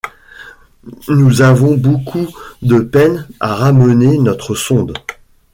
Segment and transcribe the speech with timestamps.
[1.09, 2.27] Nous avons beaucoup
[2.63, 4.95] de peine à ramener notre sonde.